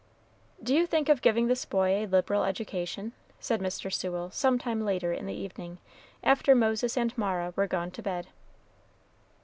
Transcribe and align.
"Do 0.63 0.73
you 0.73 0.87
think 0.87 1.09
of 1.09 1.21
giving 1.21 1.45
this 1.45 1.63
boy 1.63 1.89
a 1.89 2.05
liberal 2.07 2.43
education?" 2.43 3.11
said 3.39 3.61
Mr. 3.61 3.93
Sewell 3.93 4.31
some 4.31 4.57
time 4.57 4.83
later 4.83 5.13
in 5.13 5.27
the 5.27 5.33
evening, 5.35 5.77
after 6.23 6.55
Moses 6.55 6.97
and 6.97 7.15
Mara 7.15 7.53
were 7.55 7.67
gone 7.67 7.91
to 7.91 8.01
bed. 8.01 8.29